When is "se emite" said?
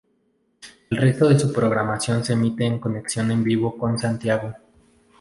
2.25-2.65